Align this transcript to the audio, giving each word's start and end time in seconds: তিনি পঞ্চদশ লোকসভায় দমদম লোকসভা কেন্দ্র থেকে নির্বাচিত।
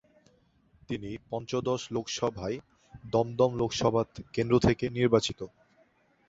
তিনি 0.89 1.09
পঞ্চদশ 1.29 1.81
লোকসভায় 1.91 2.57
দমদম 3.05 3.51
লোকসভা 3.57 4.01
কেন্দ্র 4.35 4.55
থেকে 4.67 4.85
নির্বাচিত। 4.97 5.39